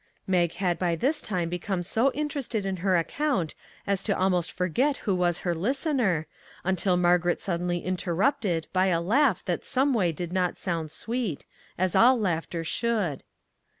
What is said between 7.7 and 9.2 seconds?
interrupted by a